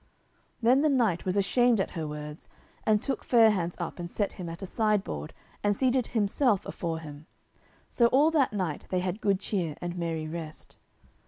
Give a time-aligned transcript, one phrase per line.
[0.63, 2.49] Then the knight was ashamed at her words,
[2.87, 5.31] and took Fair hands up and set him at a sideboard,
[5.63, 7.27] and seated himself afore him.
[7.87, 10.77] So all that night they had good cheer and merry rest.